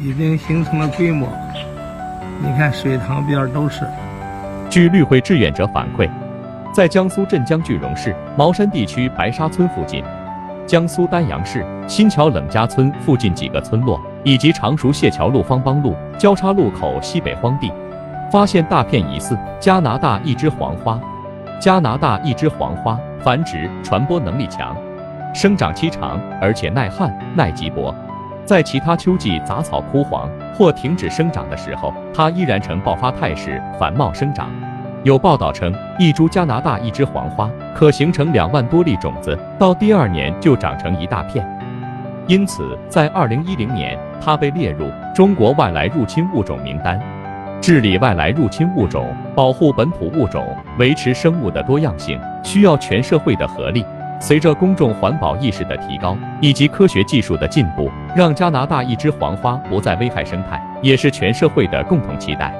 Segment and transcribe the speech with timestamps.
[0.00, 1.28] 已经形成了规模。
[2.40, 3.86] 你看水塘边都是。
[4.70, 6.08] 据绿会志愿者反馈，
[6.72, 10.04] 在江苏镇江句容市茅山地区白沙村附近，
[10.66, 17.72] 江苏丹阳市新桥冷家村附近几个村落，以及常熟谢桥路方帮路交叉路口西北荒地，
[18.30, 21.00] 发现大片疑似加拿大一枝黄花。
[21.60, 24.76] 加拿大一枝黄花繁殖传播能力强，
[25.34, 27.92] 生长期长，而且耐旱耐瘠薄。
[28.48, 34.48] 在其他秋季杂草枯黄或停止生长的时候，它依然呈爆发态势繁茂生长。
[35.04, 41.46] 有报道称，一株加拿大一枝黄花可形成两万多粒种子，到第二年就长成一大片。
[42.26, 46.98] 因此，在二零一零年，它被列入中国外来入侵物种名单。
[47.60, 53.84] 治理外来入侵物种，保护本土物种，维持生物的多样性，需要全社会的合力。
[54.20, 62.52] 随着公众环保意识的提高，以及科学技术的进步，让加拿大一枝黄花不再危害生态，也是全社会的共同期待。